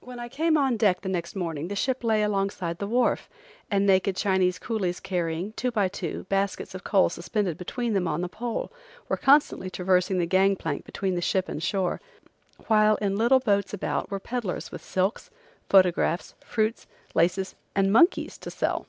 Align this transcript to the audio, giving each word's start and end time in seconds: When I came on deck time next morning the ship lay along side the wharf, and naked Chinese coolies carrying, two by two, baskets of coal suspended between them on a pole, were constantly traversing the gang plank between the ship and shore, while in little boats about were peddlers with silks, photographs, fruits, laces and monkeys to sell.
When 0.00 0.18
I 0.18 0.30
came 0.30 0.56
on 0.56 0.78
deck 0.78 1.02
time 1.02 1.12
next 1.12 1.36
morning 1.36 1.68
the 1.68 1.76
ship 1.76 2.02
lay 2.02 2.22
along 2.22 2.48
side 2.48 2.78
the 2.78 2.86
wharf, 2.86 3.28
and 3.70 3.84
naked 3.84 4.16
Chinese 4.16 4.58
coolies 4.58 4.98
carrying, 4.98 5.52
two 5.52 5.70
by 5.70 5.88
two, 5.88 6.24
baskets 6.30 6.74
of 6.74 6.84
coal 6.84 7.10
suspended 7.10 7.58
between 7.58 7.92
them 7.92 8.08
on 8.08 8.24
a 8.24 8.30
pole, 8.30 8.72
were 9.10 9.18
constantly 9.18 9.68
traversing 9.68 10.16
the 10.16 10.24
gang 10.24 10.56
plank 10.56 10.86
between 10.86 11.16
the 11.16 11.20
ship 11.20 11.50
and 11.50 11.62
shore, 11.62 12.00
while 12.68 12.94
in 12.94 13.16
little 13.18 13.40
boats 13.40 13.74
about 13.74 14.10
were 14.10 14.18
peddlers 14.18 14.72
with 14.72 14.82
silks, 14.82 15.28
photographs, 15.68 16.32
fruits, 16.40 16.86
laces 17.14 17.54
and 17.76 17.92
monkeys 17.92 18.38
to 18.38 18.50
sell. 18.50 18.86